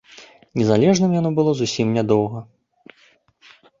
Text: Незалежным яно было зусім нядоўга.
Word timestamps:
Незалежным 0.61 1.11
яно 1.19 1.31
было 1.39 1.51
зусім 1.59 1.87
нядоўга. 1.99 2.39